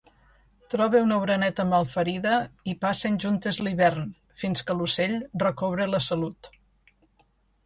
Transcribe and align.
Troba 0.73 1.01
una 1.07 1.17
oreneta 1.25 1.65
malferida 1.73 2.39
i 2.73 2.75
passen 2.85 3.19
juntes 3.27 3.61
l'hivern, 3.67 4.09
fins 4.45 4.67
que 4.71 4.79
l'ocell 4.81 5.15
recobra 5.45 5.89
la 5.95 6.01
salut. 6.09 6.51